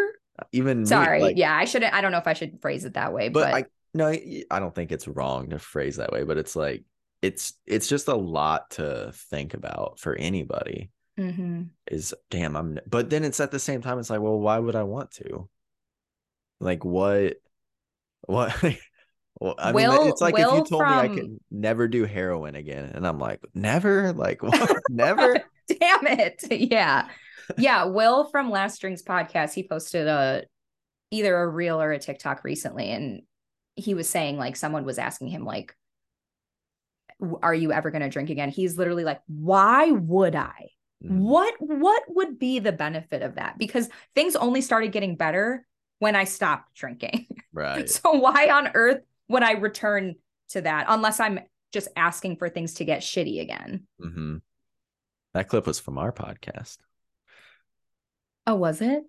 [0.52, 1.20] Even me, Sorry.
[1.20, 1.92] like- yeah, I shouldn't.
[1.92, 3.64] I don't know if I should phrase it that way, but but, I
[3.94, 6.22] no, I don't think it's wrong to phrase that way.
[6.22, 6.84] But it's like
[7.22, 10.90] it's it's just a lot to think about for anybody.
[11.18, 11.70] Mhm.
[11.90, 12.78] Is damn, I'm.
[12.86, 15.48] But then it's at the same time, it's like, well, why would I want to?
[16.60, 17.38] Like what?
[18.22, 18.54] What?
[19.40, 22.04] well, I mean, it's like if you Will told me I from- could never do
[22.04, 24.76] heroin again, and I'm like, never, like what?
[24.90, 25.34] never.
[25.68, 26.44] damn it.
[26.50, 27.08] Yeah.
[27.56, 27.84] Yeah.
[27.84, 30.44] Will from Last Drinks podcast, he posted a
[31.10, 32.90] either a reel or a TikTok recently.
[32.90, 33.22] And
[33.74, 35.74] he was saying, like, someone was asking him, like,
[37.42, 38.50] are you ever going to drink again?
[38.50, 40.70] He's literally like, why would I?
[41.04, 43.58] Mm, What what would be the benefit of that?
[43.58, 45.66] Because things only started getting better
[45.98, 47.26] when I stopped drinking.
[47.52, 47.88] Right.
[47.90, 50.16] So why on earth would I return
[50.50, 51.40] to that unless I'm
[51.72, 53.86] just asking for things to get shitty again?
[54.00, 54.36] hmm
[55.34, 56.78] That clip was from our podcast.
[58.46, 59.04] Oh, was it?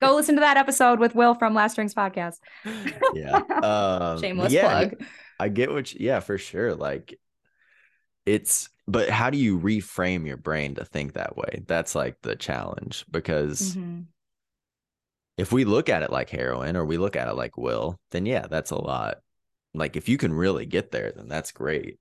[0.00, 2.36] Go listen to that episode with Will from Last Drinks Podcast.
[3.14, 3.36] yeah.
[3.36, 5.02] Um, Shameless yeah, plug.
[5.38, 6.74] I get what, you, yeah, for sure.
[6.74, 7.18] Like
[8.24, 11.64] it's, but how do you reframe your brain to think that way?
[11.66, 14.04] That's like the challenge because Mhm.
[15.40, 18.26] If we look at it like heroin or we look at it like will, then
[18.26, 19.16] yeah, that's a lot.
[19.72, 21.98] Like if you can really get there, then that's great.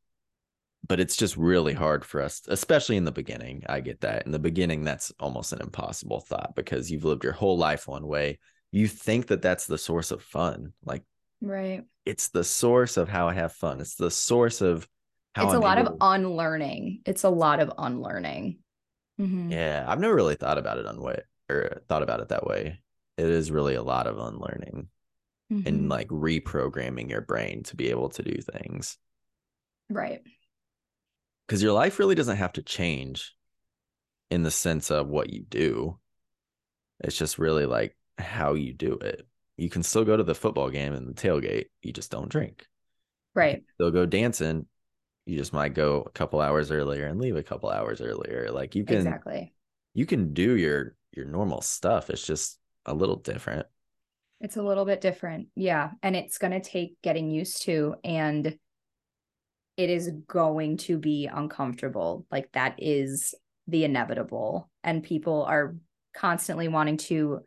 [0.86, 3.64] But it's just really hard for us, especially in the beginning.
[3.70, 4.26] I get that.
[4.26, 8.08] In the beginning, that's almost an impossible thought because you've lived your whole life one
[8.08, 8.40] way.
[8.74, 10.74] You think that that's the source of fun.
[10.84, 11.04] Like
[11.42, 11.86] Right.
[12.06, 13.80] it's the source of how I have fun.
[13.80, 14.86] It's the source of
[15.34, 17.04] how it's a I'm lot of unlearning.
[17.06, 18.58] It's a lot of unlearning.
[19.18, 19.50] Mhm.
[19.50, 19.86] yeah.
[19.88, 22.82] I've never really thought about it on way or thought about it that way.
[23.20, 24.88] It is really a lot of unlearning
[25.52, 25.66] Mhm.
[25.66, 28.98] and like reprogramming your brain to be able to do things
[29.90, 30.22] right.
[31.48, 33.36] because your life really doesn't have to change
[34.30, 36.00] in the sense of what you do.
[37.00, 39.28] It's just really like how you do it.
[39.58, 41.66] You can still go to the football game and the tailgate.
[41.82, 42.68] You just don't drink.
[43.34, 43.64] Right.
[43.80, 44.68] They'll go dancing.
[45.26, 48.52] You just might go a couple hours earlier and leave a couple hours earlier.
[48.52, 49.52] Like you can Exactly.
[49.96, 52.12] you can do your your normal stuff.
[52.12, 53.68] It's just a little different.
[54.42, 55.48] It's a little bit different.
[55.56, 55.92] Yeah.
[56.02, 57.96] And it's going to take getting used to.
[58.04, 58.58] And
[59.76, 62.26] it is going to be uncomfortable.
[62.32, 63.34] Like that is
[63.68, 64.70] the inevitable.
[64.84, 65.76] And people are
[66.14, 67.42] constantly wanting to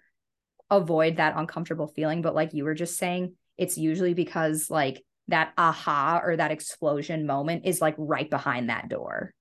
[0.70, 2.22] avoid that uncomfortable feeling.
[2.22, 7.26] But like you were just saying, it's usually because like that aha or that explosion
[7.26, 9.32] moment is like right behind that door.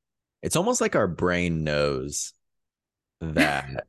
[0.42, 2.34] It's almost like our brain knows
[3.22, 3.88] that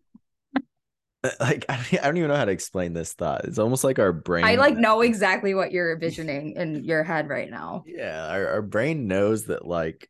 [1.40, 3.44] like I don't- I don't even know how to explain this thought.
[3.44, 7.28] It's almost like our brain I like know exactly what you're envisioning in your head
[7.28, 7.84] right now.
[7.86, 10.08] Yeah, our, our brain knows that like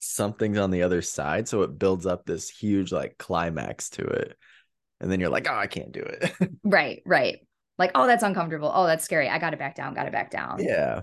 [0.00, 4.36] something's on the other side, so it builds up this huge like climax to it.
[5.00, 6.32] And then you're like, "Oh, I can't do it."
[6.64, 7.38] Right, right.
[7.78, 8.70] Like, oh, that's uncomfortable.
[8.72, 9.28] Oh, that's scary.
[9.28, 9.94] I got to back down.
[9.94, 10.62] Got to back down.
[10.62, 11.00] yeah.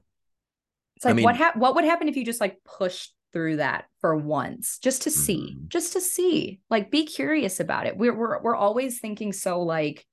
[0.95, 3.57] It's like I what mean- hap- what would happen if you just like pushed through
[3.57, 5.67] that for once, just to see, Mhm.
[5.69, 7.97] just to see, like be curious about it.
[7.97, 10.05] We're we're we're always thinking so like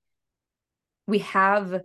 [1.07, 1.81] we have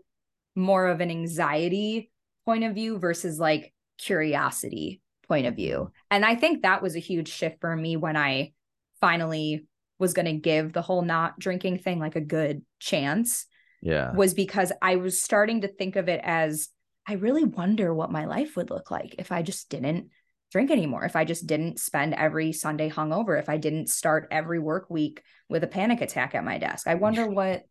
[0.54, 2.10] more of an anxiety
[2.44, 5.90] point of view versus like curiosity point of view.
[6.10, 8.52] And I think that was a huge shift for me when I
[9.00, 9.66] finally
[9.98, 13.46] was going to give the whole not drinking thing like a good chance
[13.80, 14.12] Yeah.
[14.12, 16.68] was because I was starting to think of it as
[17.06, 20.10] I really wonder what my life would look like if I just didn't
[20.54, 24.60] drink anymore, if I just didn't spend every Sunday hungover, if I didn't start every
[24.60, 26.86] work week with a panic attack at my desk.
[26.86, 27.64] I wonder what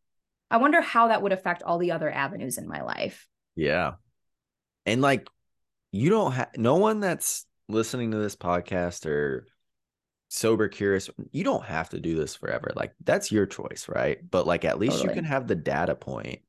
[0.52, 3.26] I wonder how that would affect all the other avenues in my life.
[3.56, 3.93] Yeah.
[4.86, 5.30] And like
[5.93, 9.48] you don't have no one that's listening to this podcast or
[10.28, 12.74] sober curious, you don't have to do this forever.
[12.76, 14.19] Like that's your choice, right?
[14.30, 16.41] But like at least you can have the data point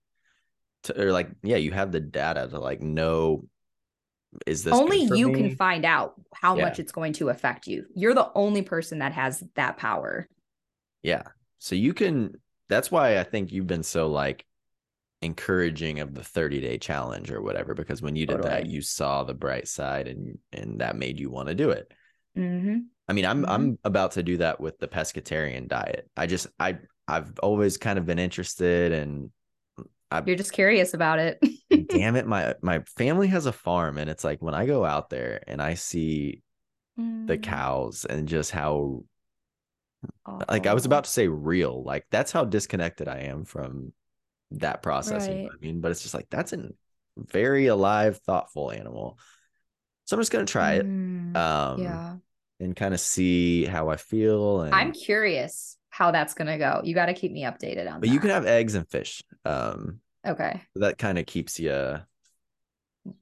[0.83, 3.45] to or like yeah, you have the data to like know
[4.47, 5.35] is this only you me?
[5.35, 6.65] can find out how Yeah.
[6.65, 7.87] much it's going to affect you.
[7.95, 10.29] You're the only person that has that power.
[11.03, 11.23] Yeah.
[11.59, 14.45] So you can that's why I think you've been so like
[15.23, 19.25] encouraging of the 30 day challenge or whatever because when you did that you saw
[19.25, 21.91] the bright side and and that made you want to do it.
[22.35, 23.49] hmm I mean, I'm Mhm.
[23.51, 26.09] I'm about to do that with the pescatarian diet.
[26.17, 29.31] I just I I've always kind of been interested and
[30.11, 31.39] I, You're just curious about it.
[31.91, 35.11] damn it my my family has a farm and it's like when I go out
[35.11, 36.43] there and I see
[37.27, 39.05] the Mm, cows and just how
[40.49, 41.83] like I was about to say real.
[41.85, 43.93] Like that's how disconnected I am from
[44.53, 45.29] that process.
[45.29, 46.71] You know what I mean, but it's just like that's a
[47.17, 49.19] very alive, thoughtful animal.
[50.07, 50.93] So I'm just gonna try it.
[51.35, 52.17] Mm, Um, yeah.
[52.61, 54.63] and kind of see how I feel.
[54.63, 56.81] And I'm curious how that's gonna go.
[56.85, 58.11] You got to keep me updated on but that.
[58.11, 59.23] you can have eggs and fish.
[59.45, 62.01] Um, okay that kind of keeps you.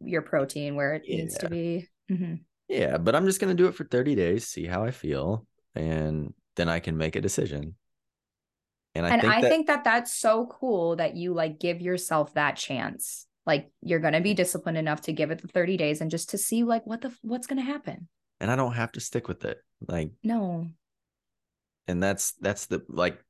[0.01, 1.49] your protein where it needs to Yeah.
[1.49, 1.89] be.
[2.11, 2.45] Mhm.
[2.69, 6.35] Yeah, but I'm just gonna do it for 30 days, see how I feel, and
[6.57, 7.77] then I can make a decision.
[8.95, 11.81] And I and think I that, think that that's so cool that you like give
[11.81, 13.27] yourself that chance.
[13.47, 16.39] Like you're gonna be disciplined enough to give it the 30 days and just to
[16.39, 18.09] see like what the what's gonna happen.
[18.41, 19.63] and I don't have to stick with it.
[19.87, 20.69] Like, No,
[21.89, 23.23] and that's that's the like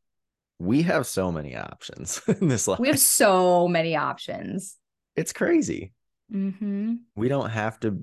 [0.63, 2.79] we have so many options in this life.
[2.79, 4.77] we have so many options.
[5.17, 5.93] it's crazy.
[6.31, 7.99] hmm we don't have to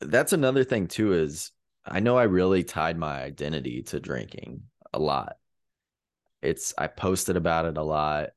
[0.00, 1.52] that's another thing too is
[1.84, 4.62] i know i really tied my identity to drinking
[4.94, 5.36] a lot
[6.40, 8.30] it's i posted about it a lot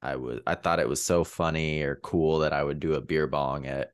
[0.00, 3.00] i was i thought it was so funny or cool that i would do a
[3.00, 3.90] beer bong at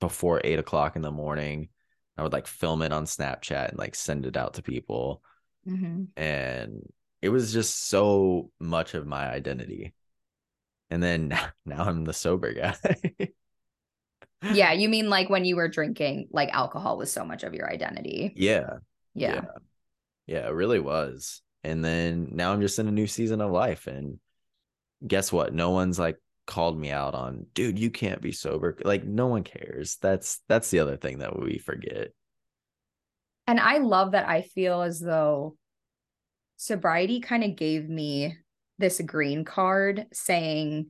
[0.00, 1.68] before eight o'clock in the morning
[2.16, 5.22] i would like film it on snapchat and like send it out to people
[5.64, 6.82] hmm and
[7.22, 9.92] it was just so much of my identity
[10.90, 11.28] and then
[11.66, 12.76] now i'm the sober guy
[14.54, 17.70] Yeah, you mean like when you were drinking, like alcohol was so much of your
[17.70, 18.32] identity.
[18.36, 18.78] yeah
[19.14, 19.42] Yeah.
[20.26, 21.42] Yeah, it really was.
[21.64, 23.86] And then now I'm just in a new season of life.
[23.86, 24.20] And
[25.06, 25.52] guess what?
[25.52, 28.76] No one's like called me out on, dude, you can't be sober.
[28.84, 29.96] Like no one cares.
[30.00, 32.12] That's that's the other thing that we forget.
[33.46, 35.56] And I love that I feel as though
[36.58, 38.36] sobriety kind of gave me
[38.78, 40.88] this green card saying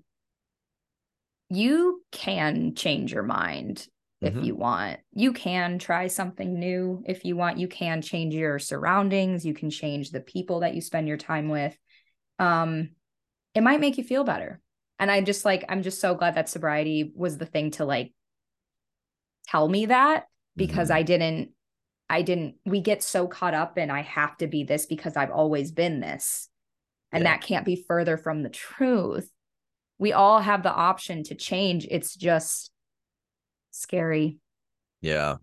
[1.51, 3.87] you can change your mind
[4.21, 4.45] if Mhm.
[4.45, 5.01] you want.
[5.13, 7.59] You can try something new if you want.
[7.59, 11.49] You can change your surroundings, you can change the people that you spend your time
[11.49, 11.79] with.
[12.39, 12.91] Um
[13.55, 14.61] it might make you feel better.
[14.99, 18.13] And I just like I'm just so glad that sobriety was the thing to like
[19.47, 20.95] tell me that because Mhm.
[20.95, 21.51] I didn't
[22.11, 25.31] I didn't we get so caught up in I have to be this because I've
[25.31, 26.49] always been this.
[27.13, 27.33] And Yeah.
[27.33, 29.31] that can't be further from the truth.
[29.99, 31.87] We all have the option to change.
[31.91, 32.71] It's just
[33.71, 34.39] scary.
[35.01, 35.37] Yeah.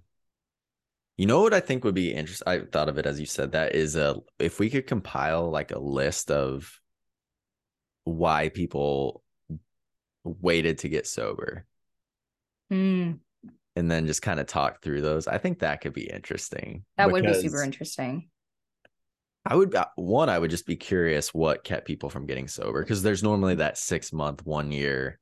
[1.17, 2.47] You know what I think would be interesting?
[2.47, 5.71] I thought of it as you said that is a if we could compile like
[5.71, 6.79] a list of
[8.03, 9.23] why people
[10.23, 11.65] waited to get sober
[12.71, 13.19] Mm,
[13.75, 15.27] and then just kind of talk through those.
[15.27, 16.85] I think that could be interesting.
[16.97, 18.29] that would be super interesting.
[19.45, 22.81] I would uh, one, I would just be curious what kept people from getting sober
[22.81, 25.19] because there's normally that six month, one year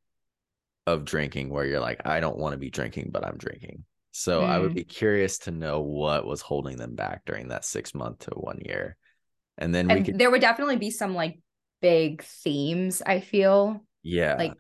[0.88, 3.86] of drinking where you're like, I don't want to be drinking, but I'm drinking.
[4.12, 4.76] So I would Mm.
[4.76, 8.62] be curious to know what was holding them back during that six month to one
[8.66, 8.98] year.
[9.58, 11.40] And then we And could, there would definitely be some like
[11.82, 14.58] big themes, I feel, yeah, like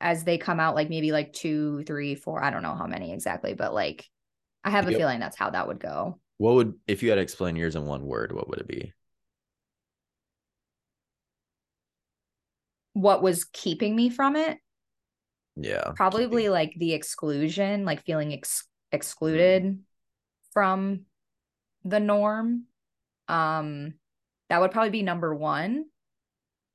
[0.00, 2.42] as they come out, like maybe like two, three, four.
[2.42, 4.06] I don't know how many exactly, but like
[4.64, 4.98] I have a Yep.
[4.98, 6.20] feeling that's how that would go.
[6.38, 8.92] what would, if you had to explain yours in one word, what would it be?
[12.92, 14.58] What was keeping me from it?
[15.60, 15.92] Yeah.
[15.96, 19.82] probably keeping- like the exclusion like feeling ex- excluded
[20.52, 21.00] from
[21.84, 22.64] the norm
[23.26, 23.94] um
[24.48, 25.84] that would probably be number one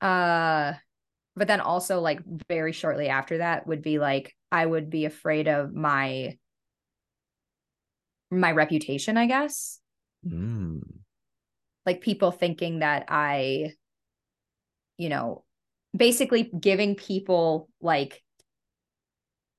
[0.02, 0.74] uh
[1.36, 5.48] but then also like very shortly after that would be like i would be afraid
[5.48, 6.36] of my
[8.30, 9.80] my reputation i guess
[10.26, 10.80] Mm,
[11.84, 13.72] like people thinking that I,
[14.96, 15.44] you know,
[15.96, 18.22] basically giving people like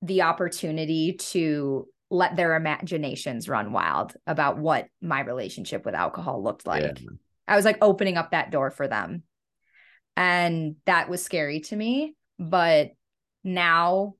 [0.02, 6.68] the opportunity to let their imaginations run wild about what my relationship with alcohol looked
[6.68, 7.00] like.
[7.00, 7.10] yeah.
[7.48, 9.24] I was like opening up that door for them.
[10.18, 12.16] And that was scary to me.
[12.40, 12.92] But
[13.44, 14.16] now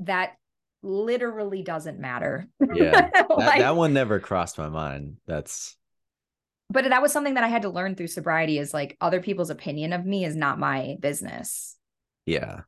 [0.00, 0.32] that
[0.82, 2.48] literally doesn't matter.
[2.60, 3.10] Yeah.
[3.14, 5.16] That, Like- that one never crossed my mind.
[5.26, 5.76] That's,
[6.70, 9.50] but that was something that I had to learn through sobriety is like other people's
[9.50, 11.76] opinion of me is not my business.
[12.26, 12.60] yeah.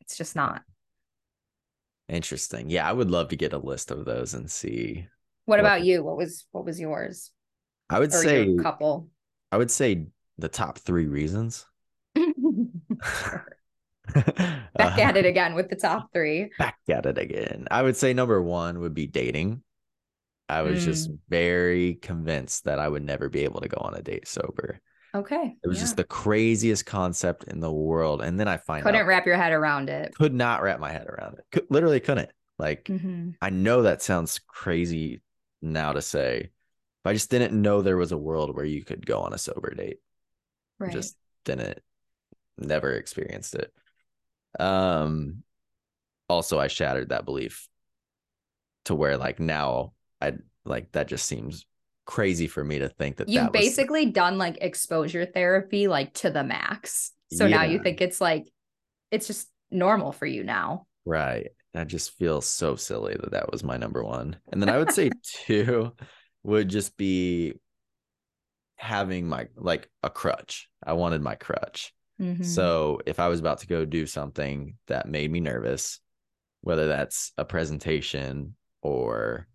[0.00, 0.62] It's just not.
[2.08, 2.68] Interesting.
[2.70, 2.88] Yeah.
[2.88, 5.06] I would love to get a list of those and see.
[5.44, 6.02] What What- about you?
[6.04, 7.30] What was what was yours?
[7.88, 9.08] I would Or say, couple?
[9.50, 10.06] I would say
[10.42, 11.66] the top three reasons.
[14.14, 16.50] Back at it again with the top three.
[16.58, 17.66] Back at it again.
[17.70, 19.62] I would say number one would be dating.
[20.48, 21.18] I was just Mm.
[21.30, 24.80] very convinced that I would never be able to go on a date sober.
[25.14, 25.56] Okay.
[25.62, 25.84] It was yeah.
[25.84, 28.20] just the craziest concept in the world.
[28.22, 30.14] And then I find couldn't out wrap your head around it.
[30.14, 31.44] could not wrap my head around it.
[31.52, 32.30] Could, literally couldn't.
[32.58, 33.36] Like Mhm.
[33.40, 35.22] I know that sounds crazy
[35.62, 36.50] now to say,
[37.04, 39.38] but I just didn't know there was a world where you could go on a
[39.38, 39.98] sober date.
[40.82, 40.92] Right.
[40.92, 41.78] just didn't
[42.58, 43.72] never experienced it
[44.60, 45.42] um
[46.28, 47.68] also i shattered that belief
[48.84, 50.32] to where like now i
[50.64, 51.66] like that just seems
[52.04, 56.12] crazy for me to think that You've that was- basically done like exposure therapy like
[56.14, 57.12] to the max.
[57.32, 58.52] So now you think it's like
[59.10, 60.86] it's just normal for you now.
[61.06, 61.48] Right.
[61.74, 64.36] I just feel so silly that that was my number one.
[64.52, 65.10] And then I would say
[65.46, 65.92] two
[66.42, 67.54] would just be
[68.82, 70.68] having my like a crutch.
[70.84, 71.94] I wanted my crutch.
[72.20, 72.44] Mhm.
[72.44, 76.00] So if I was about to go do something that made me nervous,
[76.62, 79.46] whether that's a presentation or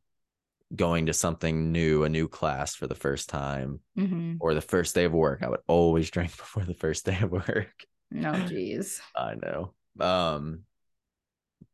[0.73, 4.37] going to something new, a new class for the first time, Mhm.
[4.39, 7.31] or the first day of work, I would always drink before the first day of
[7.31, 7.85] work.
[8.09, 9.01] No, geez.
[9.13, 9.73] I know.
[9.99, 10.63] Um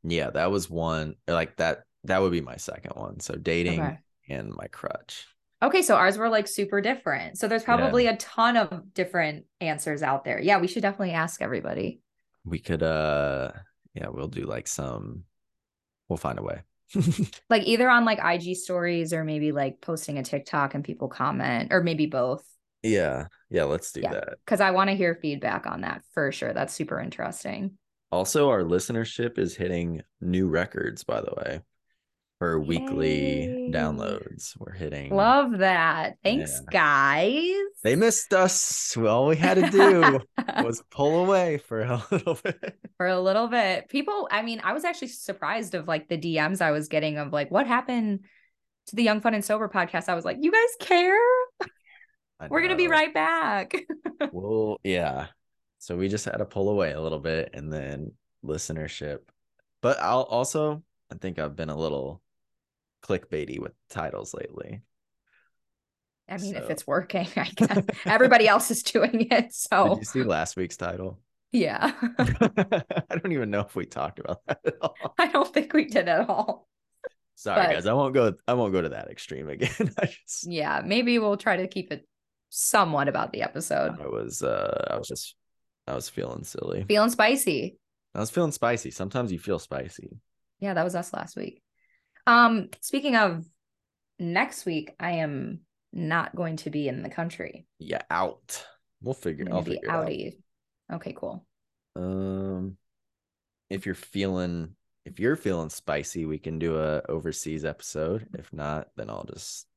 [0.03, 3.19] yeah, that was one like that that would be my second one.
[3.19, 3.99] So dating Okay.
[4.29, 5.27] and my crutch.
[5.63, 7.37] Okay, so ours were like super different.
[7.37, 10.39] So there's probably a ton of different answers out there.
[10.39, 12.01] Yeah, we should definitely ask everybody.
[12.43, 13.51] We could uh
[13.93, 15.23] yeah, we'll do like some
[16.09, 16.61] we'll find a way.
[17.49, 21.71] Like either on like IG stories or maybe like posting a TikTok and people comment
[21.71, 22.43] or maybe both.
[22.81, 23.27] yeah.
[23.49, 24.11] Yeah, let's do Yeah.
[24.11, 24.33] that.
[24.45, 26.53] Cause I want to hear feedback on that for sure.
[26.53, 27.77] That's super interesting.
[28.11, 31.61] Also, our listenership is hitting new records, by the way,
[32.43, 33.71] for weekly Yay.
[33.71, 34.51] downloads.
[34.59, 36.17] We're hitting Love that.
[36.25, 36.71] Thanks, Yeah.
[36.71, 37.55] guys.
[37.83, 38.97] They missed us.
[38.97, 40.19] Well, all we had to do
[40.61, 42.77] was pull away for a little bit.
[42.97, 43.87] for a little bit.
[43.87, 47.31] People, I mean, I was actually surprised of like the DMs I was getting of
[47.31, 48.25] like, what happened
[48.87, 50.09] to the Young Fun and Sober podcast?
[50.09, 51.15] I was like, you guys care?
[52.49, 53.73] We're gonna be right back.
[54.33, 55.27] Well, yeah.
[55.79, 58.11] So we just had to pull away a little bit and then
[58.43, 59.19] listenership.
[59.81, 62.21] But I'll also, I think I've been a little
[63.03, 64.81] clickbaity with titles lately.
[66.29, 69.29] I mean, if it's working, I guess everybody else is doing it.
[69.29, 71.19] Did So you see last week's title?
[71.51, 74.95] yeah, I don't even know if we talked about that at all.
[75.19, 76.67] I don't think we did at all.
[77.35, 77.85] Sorry, But- guys.
[77.87, 78.33] I won't go.
[78.47, 79.69] I won't go to that extreme again.
[80.01, 82.07] Just, Yeah, maybe we'll try to keep it
[82.49, 83.99] somewhat about the episode.
[84.01, 85.35] I was, uh, I was just,
[85.87, 86.85] I was feeling silly.
[86.87, 87.77] Feeling spicy.
[88.15, 88.91] I was feeling spicy.
[88.91, 90.17] Sometimes you feel spicy.
[90.59, 91.61] Yeah, that was us last week.
[92.25, 93.45] Um, speaking of
[94.19, 95.61] next week, I am
[95.91, 97.65] not going to be in the country.
[97.79, 98.65] Yeah, out.
[99.01, 99.47] We'll figure.
[99.51, 100.95] I'll figure it out.
[100.95, 101.45] Okay, cool.
[101.95, 102.77] Um,
[103.69, 108.27] if you're feeling if you're feeling spicy, we can do a overseas episode.
[108.37, 109.67] If not, then I'll just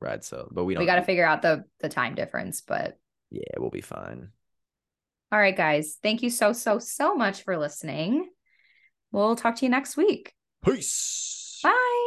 [0.00, 0.48] ride so.
[0.50, 0.82] But we don't.
[0.82, 2.96] We got to figure out the the time difference, but
[3.30, 4.28] Yeah, we'll be fine.
[5.32, 5.98] all right, guys.
[6.02, 8.30] Thank you so so so much for listening.
[9.12, 10.32] We'll talk to you next week.
[10.64, 11.42] Peace.
[11.62, 12.05] Bye.